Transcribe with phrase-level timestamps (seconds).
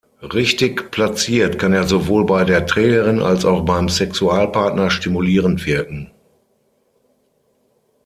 [0.33, 6.09] Richtig platziert kann er sowohl bei der Trägerin als auch beim Sexualpartner stimulierend wirken.